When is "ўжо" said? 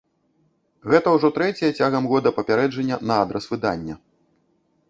1.15-1.29